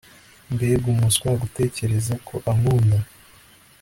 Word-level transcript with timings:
Mbega 0.53 0.85
umuswa 0.93 1.29
gutekereza 1.41 2.13
ko 2.27 2.35
ankunda 2.51 2.97